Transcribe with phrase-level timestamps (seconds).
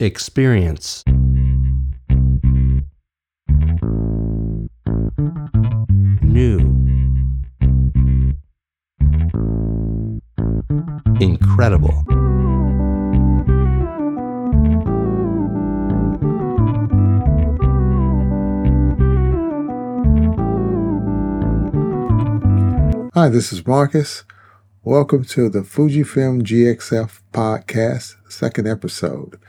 [0.00, 1.02] Experience.
[6.22, 6.60] New.
[11.20, 12.04] Incredible.
[23.14, 24.22] Hi, this is Marcus.
[24.84, 29.40] Welcome to the Fujifilm GFX podcast, second episode.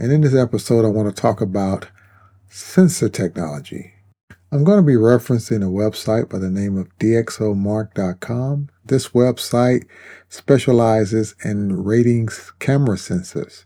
[0.00, 1.88] And in this episode, I want to talk about
[2.48, 3.94] sensor technology.
[4.52, 8.70] I'm going to be referencing a website by the name of dxomark.com.
[8.84, 9.86] This website
[10.28, 13.64] specializes in ratings camera sensors.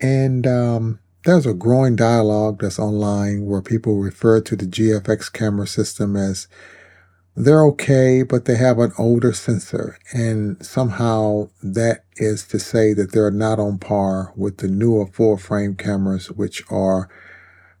[0.00, 5.66] And um, there's a growing dialogue that's online where people refer to the GFX camera
[5.66, 6.48] system as
[7.36, 9.98] they're okay, but they have an older sensor.
[10.12, 15.36] And somehow that is to say that they're not on par with the newer full
[15.36, 17.08] frame cameras, which are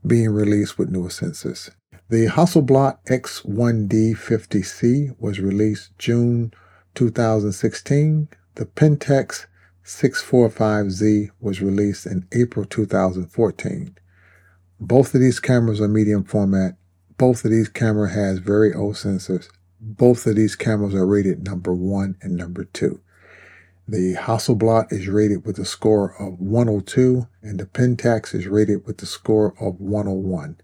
[0.06, 1.70] being released with newer sensors.
[2.08, 6.52] The Hasselblad X1D50C was released June
[6.94, 8.28] 2016.
[8.56, 9.46] The Pentax
[9.84, 13.96] 645Z was released in April 2014.
[14.80, 16.76] Both of these cameras are medium format
[17.20, 19.50] both of these cameras has very old sensors.
[19.78, 23.02] Both of these cameras are rated number one and number two.
[23.86, 29.02] The Hasselblad is rated with a score of 102 and the Pentax is rated with
[29.02, 30.56] a score of 101.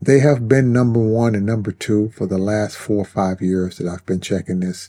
[0.00, 3.76] They have been number one and number two for the last four or five years
[3.76, 4.88] that I've been checking this,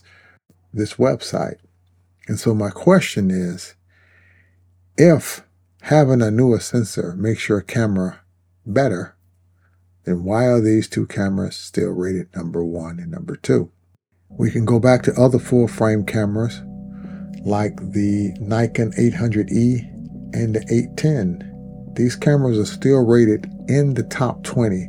[0.72, 1.58] this website.
[2.26, 3.74] And so my question is,
[4.96, 5.44] if
[5.82, 8.22] having a newer sensor makes your camera
[8.64, 9.14] better,
[10.04, 13.70] then why are these two cameras still rated number one and number two?
[14.30, 16.60] We can go back to other full frame cameras
[17.44, 19.88] like the Nikon 800E
[20.34, 21.92] and the 810.
[21.94, 24.88] These cameras are still rated in the top 20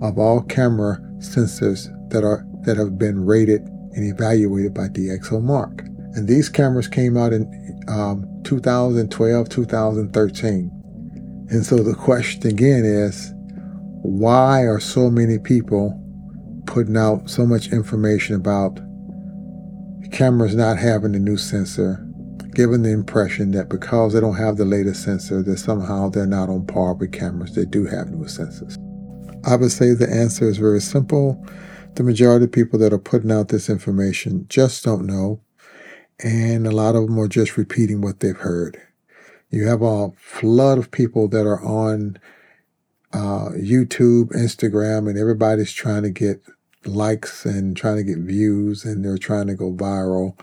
[0.00, 5.80] of all camera sensors that are that have been rated and evaluated by DxOMark.
[6.16, 7.46] And these cameras came out in
[7.88, 10.70] um, 2012, 2013.
[11.50, 13.32] And so the question again is,
[14.08, 16.02] why are so many people
[16.66, 18.80] putting out so much information about
[20.12, 22.02] cameras not having the new sensor,
[22.54, 26.48] giving the impression that because they don't have the latest sensor, that somehow they're not
[26.48, 28.78] on par with cameras that do have new sensors?
[29.44, 31.46] I would say the answer is very simple.
[31.96, 35.42] The majority of people that are putting out this information just don't know,
[36.24, 38.80] and a lot of them are just repeating what they've heard.
[39.50, 42.18] You have a flood of people that are on
[43.12, 46.42] uh, YouTube, Instagram, and everybody's trying to get
[46.84, 50.38] likes and trying to get views and they're trying to go viral.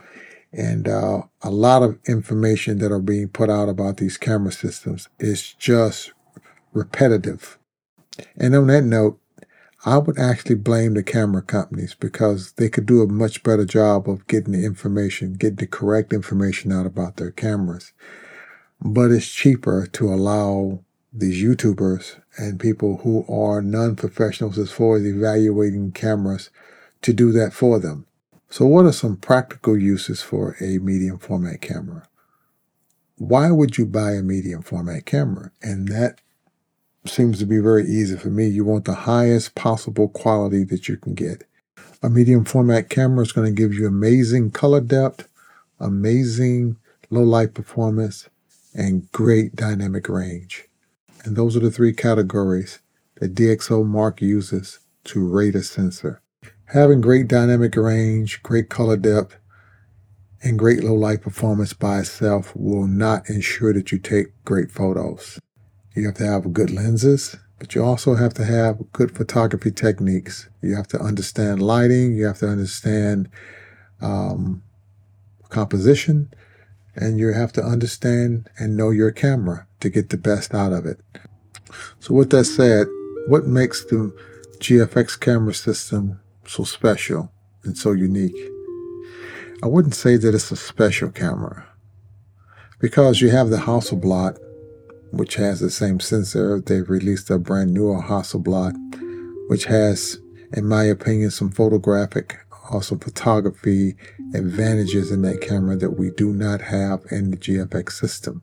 [0.51, 5.09] And uh, a lot of information that are being put out about these camera systems
[5.19, 6.13] is just
[6.71, 7.57] repetitive.
[8.37, 9.19] And on that note,
[9.85, 14.09] I would actually blame the camera companies because they could do a much better job
[14.09, 17.93] of getting the information, getting the correct information out about their cameras.
[18.81, 20.79] But it's cheaper to allow
[21.13, 26.49] these YouTubers and people who are non professionals as far as evaluating cameras
[27.01, 28.05] to do that for them.
[28.49, 32.07] So, what are some practical uses for a medium format camera?
[33.17, 35.51] Why would you buy a medium format camera?
[35.61, 36.19] And that
[37.05, 38.47] seems to be very easy for me.
[38.47, 41.43] You want the highest possible quality that you can get.
[42.03, 45.27] A medium format camera is going to give you amazing color depth,
[45.79, 46.77] amazing
[47.09, 48.29] low light performance,
[48.73, 50.65] and great dynamic range.
[51.25, 52.79] And those are the three categories
[53.15, 56.21] that DxO Mark uses to rate a sensor.
[56.65, 59.37] Having great dynamic range, great color depth,
[60.43, 65.39] and great low light performance by itself will not ensure that you take great photos.
[65.95, 70.49] You have to have good lenses, but you also have to have good photography techniques.
[70.61, 73.29] You have to understand lighting, you have to understand
[74.01, 74.61] um,
[75.49, 76.31] composition,
[76.95, 80.85] and you have to understand and know your camera to get the best out of
[80.85, 80.99] it.
[81.99, 82.87] So, with that said,
[83.27, 84.15] what makes the
[84.59, 87.31] GFX camera system so special
[87.63, 88.37] and so unique?
[89.63, 91.65] I wouldn't say that it's a special camera
[92.79, 94.37] because you have the Hasselblad,
[95.11, 96.61] which has the same sensor.
[96.61, 98.75] They've released a brand new Hasselblad,
[99.49, 100.19] which has,
[100.53, 102.37] in my opinion, some photographic,
[102.69, 103.95] also photography
[104.33, 108.41] advantages in that camera that we do not have in the GFX system.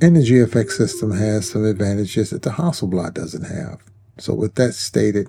[0.00, 3.80] And the GFX system has some advantages that the Hasselblad doesn't have.
[4.18, 5.28] So, with that stated,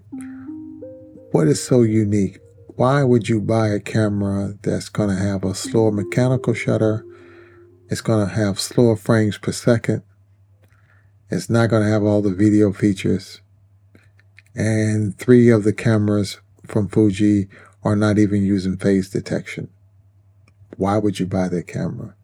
[1.31, 2.39] what is so unique?
[2.75, 7.05] Why would you buy a camera that's going to have a slower mechanical shutter?
[7.89, 10.03] It's going to have slower frames per second,
[11.29, 13.41] It's not going to have all the video features.
[14.55, 17.47] And three of the cameras from Fuji
[17.83, 19.69] are not even using phase detection.
[20.77, 22.15] Why would you buy that camera?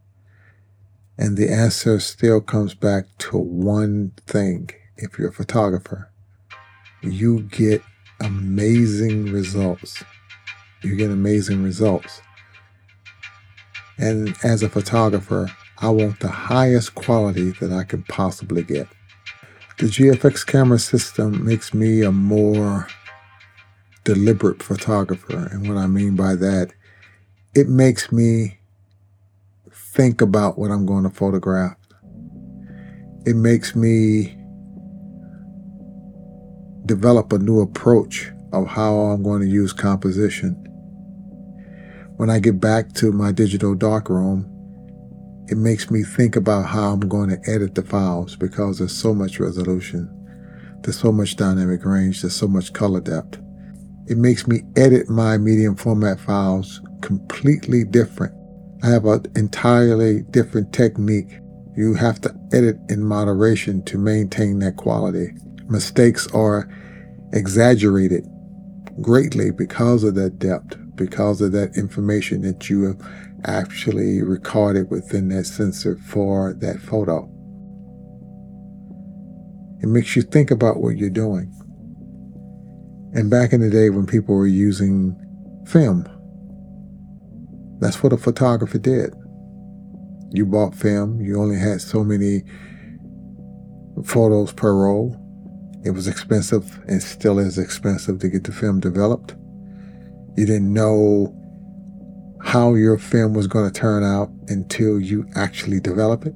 [1.17, 6.11] And the answer still comes back to one thing if you're a photographer.
[7.01, 7.83] You get
[8.19, 10.03] amazing results.
[10.81, 12.21] You get amazing results.
[13.97, 18.87] And as a photographer, I want the highest quality that I can possibly get.
[19.77, 22.87] The GFX camera system makes me a more
[24.03, 25.49] deliberate photographer.
[25.51, 26.71] And what I mean by that,
[27.53, 28.59] it makes me
[29.71, 31.75] think about what I'm going to photograph.
[33.25, 34.37] It makes me
[36.85, 40.53] develop a new approach of how I'm going to use composition.
[42.17, 44.47] When I get back to my digital darkroom,
[45.47, 49.13] it makes me think about how I'm going to edit the files because there's so
[49.13, 50.09] much resolution,
[50.81, 53.40] there's so much dynamic range, there's so much color depth.
[54.11, 58.35] It makes me edit my medium format files completely different.
[58.83, 61.39] I have an entirely different technique.
[61.77, 65.29] You have to edit in moderation to maintain that quality.
[65.69, 66.67] Mistakes are
[67.31, 68.27] exaggerated
[68.99, 73.01] greatly because of that depth, because of that information that you have
[73.45, 77.31] actually recorded within that sensor for that photo.
[79.81, 81.55] It makes you think about what you're doing.
[83.13, 85.15] And back in the day when people were using
[85.67, 86.07] film,
[87.79, 89.13] that's what a photographer did.
[90.31, 92.43] You bought film, you only had so many
[94.05, 95.17] photos per roll.
[95.83, 99.35] It was expensive and still is expensive to get the film developed.
[100.37, 101.35] You didn't know
[102.43, 106.35] how your film was going to turn out until you actually develop it.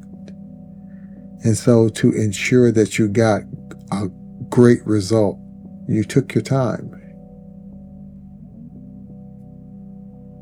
[1.43, 3.41] And so to ensure that you got
[3.91, 4.07] a
[4.49, 5.39] great result,
[5.87, 7.01] you took your time.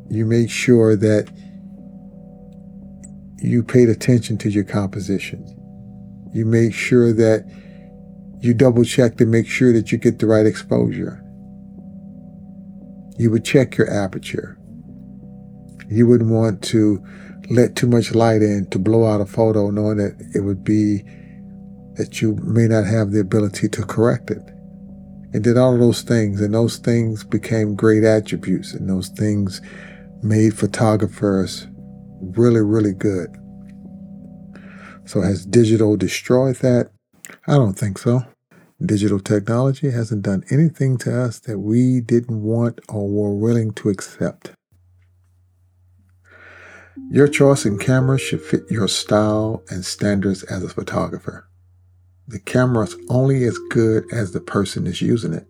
[0.09, 1.29] You made sure that
[3.39, 5.43] you paid attention to your composition.
[6.33, 7.45] You made sure that
[8.39, 11.19] you double check to make sure that you get the right exposure.
[13.17, 14.57] You would check your aperture.
[15.89, 17.03] You wouldn't want to
[17.49, 21.03] let too much light in to blow out a photo knowing that it would be
[21.95, 24.52] that you may not have the ability to correct it.
[25.33, 29.61] And did all those things, and those things became great attributes, and those things
[30.21, 31.67] made photographers
[32.21, 33.29] really, really good.
[35.05, 36.91] So has digital destroyed that?
[37.47, 38.21] I don't think so.
[38.85, 43.89] Digital technology hasn't done anything to us that we didn't want or were willing to
[43.89, 44.51] accept.
[47.09, 51.47] Your choice in camera should fit your style and standards as a photographer.
[52.27, 55.47] The camera is only as good as the person is using it.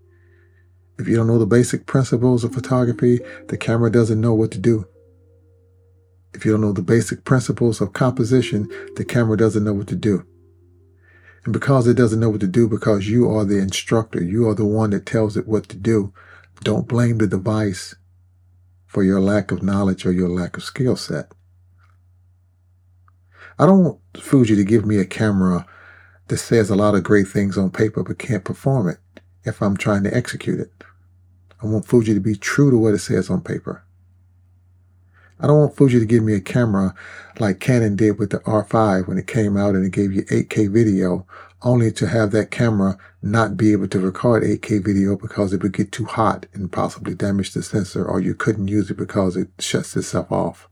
[0.97, 4.59] If you don't know the basic principles of photography, the camera doesn't know what to
[4.59, 4.87] do.
[6.33, 9.95] If you don't know the basic principles of composition, the camera doesn't know what to
[9.95, 10.25] do.
[11.43, 14.55] And because it doesn't know what to do, because you are the instructor, you are
[14.55, 16.13] the one that tells it what to do,
[16.63, 17.95] don't blame the device
[18.85, 21.31] for your lack of knowledge or your lack of skill set.
[23.59, 25.65] I don't want Fuji to give me a camera
[26.27, 28.97] that says a lot of great things on paper but can't perform it
[29.43, 30.71] if I'm trying to execute it.
[31.61, 33.83] I want Fuji to be true to what it says on paper.
[35.39, 36.93] I don't want Fuji to give me a camera
[37.39, 40.71] like Canon did with the R5 when it came out and it gave you 8K
[40.71, 41.25] video,
[41.61, 45.73] only to have that camera not be able to record 8K video because it would
[45.73, 49.49] get too hot and possibly damage the sensor, or you couldn't use it because it
[49.59, 50.69] shuts itself off.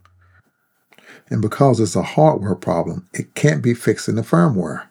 [1.29, 4.90] And because it's a hardware problem, it can't be fixed in the firmware.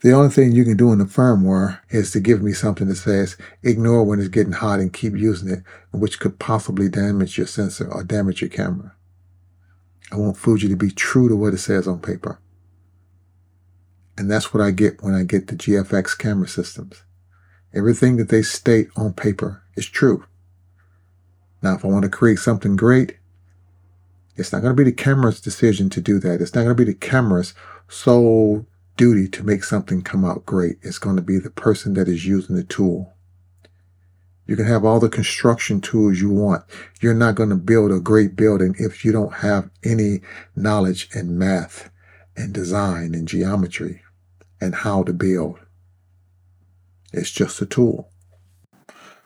[0.00, 2.96] The only thing you can do in the firmware is to give me something that
[2.96, 7.46] says ignore when it's getting hot and keep using it, which could possibly damage your
[7.46, 8.94] sensor or damage your camera.
[10.12, 12.38] I want Fuji to be true to what it says on paper.
[14.18, 17.02] And that's what I get when I get the GFX camera systems.
[17.74, 20.24] Everything that they state on paper is true.
[21.62, 23.16] Now, if I want to create something great,
[24.36, 26.40] it's not going to be the camera's decision to do that.
[26.40, 27.54] It's not going to be the camera's
[27.88, 30.76] sole duty to make something come out great.
[30.82, 33.12] It's going to be the person that is using the tool.
[34.46, 36.64] You can have all the construction tools you want.
[37.00, 40.20] You're not going to build a great building if you don't have any
[40.54, 41.90] knowledge in math
[42.36, 44.02] and design and geometry
[44.60, 45.58] and how to build.
[47.12, 48.10] It's just a tool.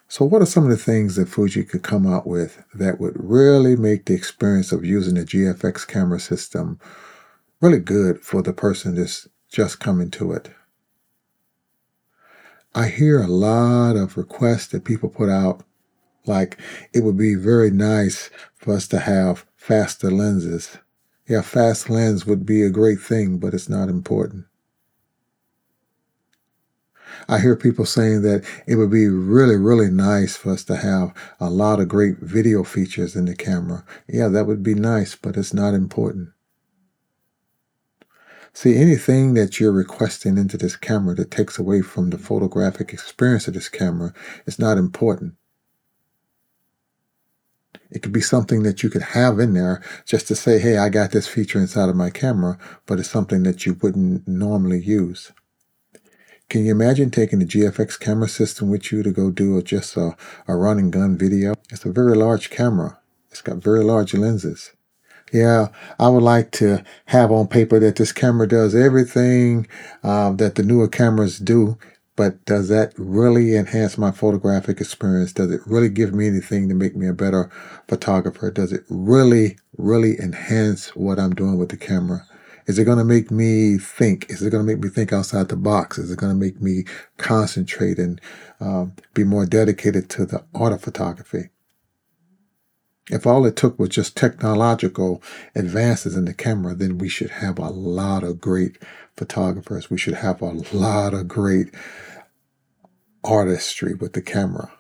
[0.09, 3.15] So, what are some of the things that Fuji could come out with that would
[3.15, 6.81] really make the experience of using the GFX camera system
[7.61, 10.51] really good for the person that's just coming to it?
[12.75, 15.65] I hear a lot of requests that people put out,
[16.25, 16.57] like
[16.93, 20.79] it would be very nice for us to have faster lenses.
[21.27, 24.47] Yeah, fast lens would be a great thing, but it's not important.
[27.29, 31.13] I hear people saying that it would be really, really nice for us to have
[31.41, 33.85] a lot of great video features in the camera.
[34.09, 36.31] Yeah, that would be nice, but it's not important.
[38.53, 43.47] See, anything that you're requesting into this camera that takes away from the photographic experience
[43.47, 44.13] of this camera
[44.45, 45.35] is not important.
[47.91, 50.89] It could be something that you could have in there just to say, hey, I
[50.89, 55.33] got this feature inside of my camera, but it's something that you wouldn't normally use.
[56.49, 59.97] Can you imagine taking the GFX camera system with you to go do a, just
[59.97, 60.17] a,
[60.49, 61.55] a run and gun video?
[61.71, 62.99] It's a very large camera.
[63.31, 64.73] It's got very large lenses.
[65.33, 65.69] Yeah,
[65.99, 69.69] I would like to have on paper that this camera does everything
[70.03, 71.79] um, that the newer cameras do,
[72.17, 75.33] but does that really enhance my photographic experience?
[75.33, 77.49] Does it really give me anything to make me a better
[77.87, 78.51] photographer?
[78.51, 82.27] Does it really, really enhance what I'm doing with the camera?
[82.67, 84.27] Is it going to make me think?
[84.31, 85.97] Is it going to make me think outside the box?
[85.97, 86.85] Is it going to make me
[87.19, 88.21] concentrate and
[88.61, 91.51] um, be more dedicated to the art of photography?
[93.11, 95.21] If all it took was just technological
[95.57, 98.79] advances in the camera, then we should have a lot of great
[99.17, 99.91] photographers.
[99.91, 101.75] We should have a lot of great
[103.25, 104.73] artistry with the camera.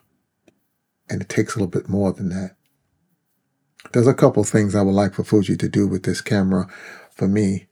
[1.08, 2.54] And it takes a little bit more than that.
[3.92, 6.68] There's a couple things I would like for Fuji to do with this camera
[7.10, 7.66] for me,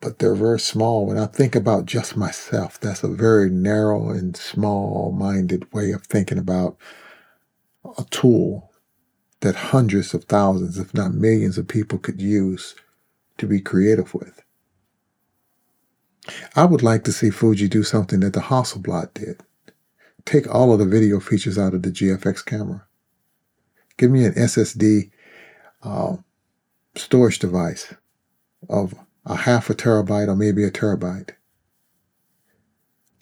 [0.00, 1.06] but they're very small.
[1.06, 6.02] When I think about just myself, that's a very narrow and small minded way of
[6.02, 6.76] thinking about
[7.96, 8.72] a tool
[9.40, 12.74] that hundreds of thousands, if not millions, of people could use
[13.38, 14.42] to be creative with.
[16.54, 19.40] I would like to see Fuji do something that the Hasselblad did.
[20.24, 22.84] Take all of the video features out of the GFX camera.
[23.96, 25.10] Give me an SSD
[25.82, 26.16] uh,
[26.96, 27.94] storage device
[28.68, 31.30] of a half a terabyte or maybe a terabyte.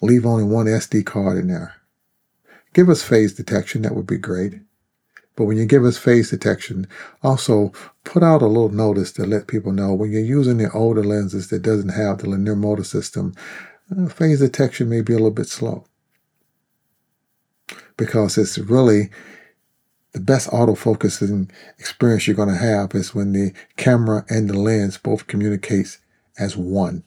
[0.01, 1.75] Leave only one SD card in there.
[2.73, 4.55] Give us phase detection, that would be great.
[5.35, 6.87] But when you give us phase detection,
[7.21, 7.73] also
[8.03, 11.49] put out a little notice to let people know when you're using the older lenses
[11.49, 13.33] that doesn't have the linear motor system,
[13.95, 15.85] uh, phase detection may be a little bit slow.
[17.97, 19.09] Because it's really
[20.13, 24.97] the best autofocusing experience you're going to have is when the camera and the lens
[24.97, 25.99] both communicates
[26.39, 27.03] as one.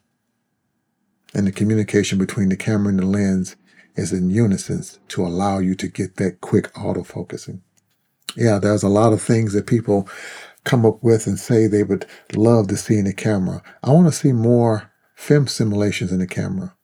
[1.34, 3.56] And the communication between the camera and the lens
[3.96, 7.60] is in unison to allow you to get that quick autofocusing
[8.36, 10.08] yeah, there's a lot of things that people
[10.64, 13.62] come up with and say they would love to see in the camera.
[13.82, 16.74] I want to see more film simulations in the camera.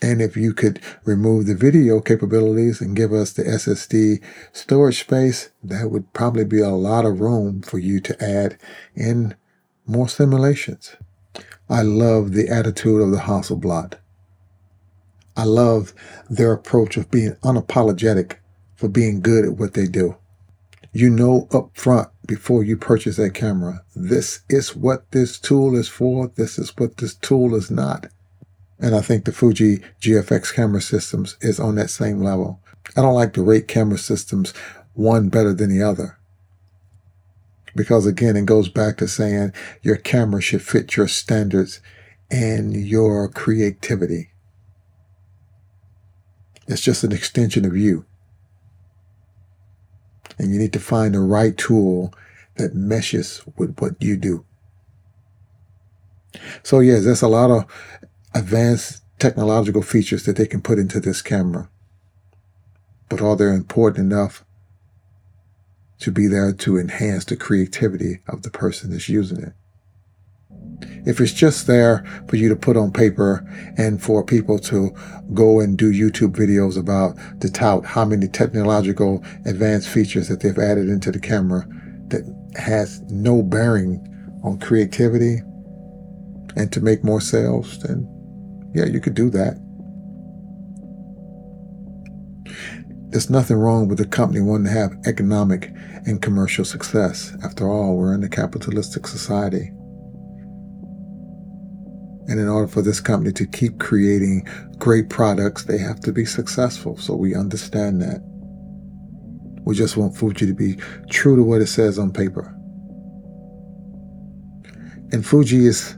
[0.00, 5.50] And if you could remove the video capabilities and give us the SSD storage space,
[5.62, 8.58] that would probably be a lot of room for you to add
[8.94, 9.34] in
[9.86, 10.96] more simulations.
[11.68, 13.94] I love the attitude of the Hasselblad.
[15.36, 15.94] I love
[16.28, 18.36] their approach of being unapologetic
[18.74, 20.16] for being good at what they do
[20.92, 25.88] you know up front before you purchase that camera, this is what this tool is
[25.88, 26.28] for.
[26.28, 28.06] This is what this tool is not.
[28.78, 32.60] And I think the Fuji GFX camera systems is on that same level.
[32.96, 34.52] I don't like to rate camera systems
[34.94, 36.18] one better than the other.
[37.74, 41.80] Because again, it goes back to saying your camera should fit your standards
[42.30, 44.30] and your creativity.
[46.66, 48.04] It's just an extension of you.
[50.38, 52.14] And you need to find the right tool
[52.56, 54.44] that meshes with what you do.
[56.62, 57.64] So, yes, there's a lot of
[58.34, 61.68] advanced technological features that they can put into this camera.
[63.08, 64.44] But are they important enough
[66.00, 69.52] to be there to enhance the creativity of the person that's using it?
[71.04, 73.44] If it's just there for you to put on paper
[73.76, 74.94] and for people to
[75.34, 80.58] go and do YouTube videos about to tout how many technological advanced features that they've
[80.58, 81.66] added into the camera
[82.08, 82.22] that
[82.56, 84.06] has no bearing
[84.44, 85.38] on creativity
[86.56, 88.08] and to make more sales, then
[88.74, 89.58] yeah, you could do that.
[93.10, 95.70] There's nothing wrong with a company wanting to have economic
[96.06, 97.36] and commercial success.
[97.44, 99.70] After all, we're in a capitalistic society.
[102.28, 104.46] And in order for this company to keep creating
[104.78, 106.96] great products, they have to be successful.
[106.96, 108.20] So we understand that.
[109.64, 110.76] We just want Fuji to be
[111.10, 112.54] true to what it says on paper.
[115.12, 115.96] And Fuji is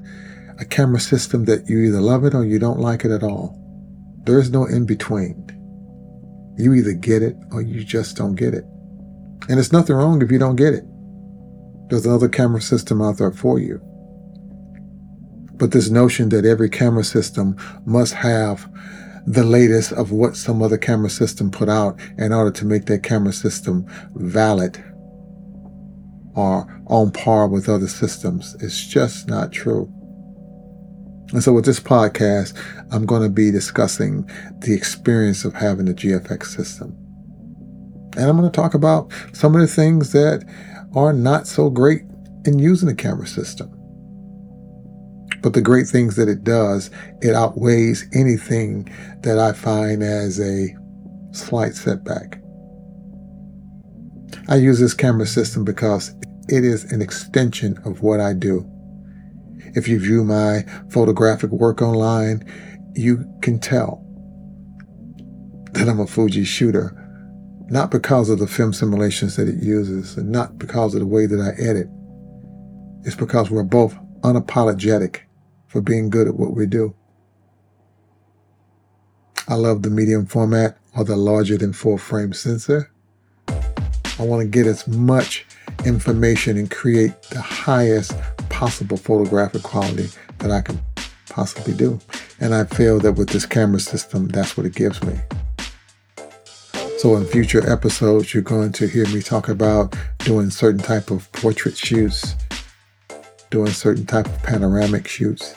[0.58, 3.60] a camera system that you either love it or you don't like it at all.
[4.24, 5.46] There is no in between.
[6.56, 8.64] You either get it or you just don't get it.
[9.48, 10.84] And it's nothing wrong if you don't get it.
[11.90, 13.80] There's another camera system out there for you.
[15.56, 17.56] But this notion that every camera system
[17.86, 18.68] must have
[19.26, 23.02] the latest of what some other camera system put out in order to make that
[23.02, 24.82] camera system valid
[26.34, 29.90] or on par with other systems is just not true.
[31.32, 32.56] And so with this podcast,
[32.92, 36.96] I'm going to be discussing the experience of having the GFX system.
[38.16, 40.44] And I'm going to talk about some of the things that
[40.94, 42.02] are not so great
[42.44, 43.73] in using the camera system.
[45.44, 48.88] But the great things that it does, it outweighs anything
[49.20, 50.74] that I find as a
[51.32, 52.40] slight setback.
[54.48, 56.14] I use this camera system because
[56.48, 58.66] it is an extension of what I do.
[59.74, 62.42] If you view my photographic work online,
[62.94, 64.02] you can tell
[65.72, 66.98] that I'm a Fuji shooter
[67.68, 71.26] not because of the film simulations that it uses and not because of the way
[71.26, 71.88] that I edit.
[73.02, 75.20] It's because we're both unapologetic
[75.74, 76.94] for being good at what we do.
[79.48, 82.92] I love the medium format or the larger than full frame sensor.
[83.48, 85.44] I want to get as much
[85.84, 88.12] information and create the highest
[88.50, 90.80] possible photographic quality that I can
[91.28, 91.98] possibly do.
[92.38, 95.18] And I feel that with this camera system, that's what it gives me.
[96.98, 101.32] So in future episodes, you're going to hear me talk about doing certain type of
[101.32, 102.36] portrait shoots,
[103.50, 105.56] doing certain type of panoramic shoots.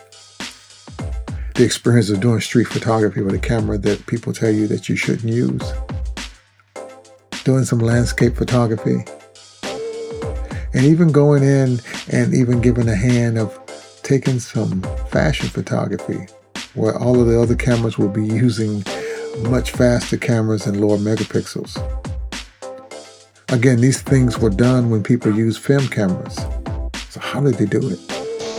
[1.58, 4.96] The experience of doing street photography with a camera that people tell you that you
[4.96, 5.74] shouldn't use.
[7.46, 9.04] Doing some landscape photography.
[10.76, 11.80] And even going in
[12.12, 13.60] and even giving a hand of
[14.04, 16.28] taking some fashion photography
[16.76, 18.84] where all of the other cameras will be using
[19.50, 21.76] much faster cameras and lower megapixels.
[23.50, 26.36] Again, these things were done when people used film cameras.
[27.10, 28.00] So how did they do it?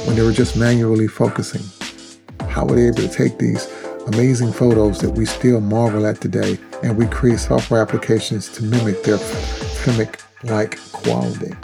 [0.04, 1.62] When they were just manually focusing.
[2.48, 3.68] How were they able to take these
[4.06, 9.02] amazing photos that we still marvel at today and we create software applications to mimic
[9.04, 11.54] their filmic-like quality?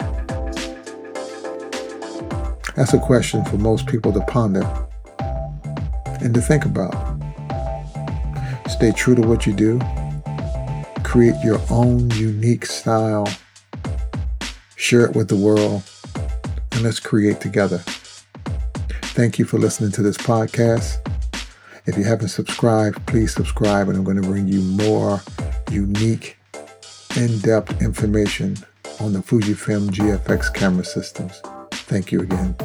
[2.75, 4.63] That's a question for most people to ponder
[6.21, 6.93] and to think about.
[8.69, 9.79] Stay true to what you do.
[11.03, 13.27] Create your own unique style.
[14.75, 15.83] Share it with the world.
[16.73, 17.81] And let's create together.
[19.15, 20.99] Thank you for listening to this podcast.
[21.85, 25.21] If you haven't subscribed, please subscribe, and I'm going to bring you more
[25.71, 26.37] unique,
[27.15, 28.57] in depth information
[28.99, 31.41] on the Fujifilm GFX camera systems.
[31.71, 32.57] Thank you again.